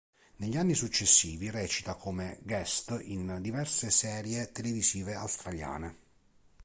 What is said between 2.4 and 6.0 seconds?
guest in diverse serie televisive australiane.